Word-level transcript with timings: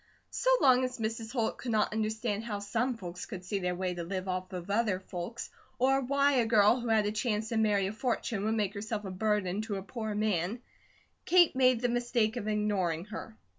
So 0.31 0.49
long 0.61 0.83
as 0.83 0.97
Mrs. 0.97 1.31
Holt 1.31 1.59
could 1.59 1.69
not 1.71 1.93
understand 1.93 2.43
how 2.43 2.57
some 2.57 2.97
folks 2.97 3.27
could 3.27 3.45
see 3.45 3.59
their 3.59 3.75
way 3.75 3.93
to 3.93 4.01
live 4.03 4.27
off 4.27 4.51
of 4.51 4.71
other 4.71 4.99
folks, 4.99 5.51
or 5.77 6.01
why 6.01 6.31
a 6.37 6.47
girl 6.47 6.79
who 6.79 6.87
had 6.87 7.05
a 7.05 7.11
chance 7.11 7.49
to 7.49 7.57
marry 7.57 7.85
a 7.85 7.93
fortune 7.93 8.43
would 8.45 8.55
make 8.55 8.73
herself 8.73 9.05
a 9.05 9.11
burden 9.11 9.61
to 9.61 9.75
a 9.75 9.83
poor 9.83 10.15
man, 10.15 10.63
Kate 11.25 11.55
made 11.55 11.81
the 11.81 11.87
mistake 11.87 12.35
of 12.35 12.47
ignoring 12.47 13.05
her. 13.05 13.37